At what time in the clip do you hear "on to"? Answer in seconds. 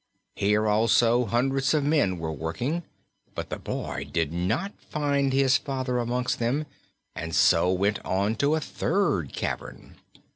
8.03-8.55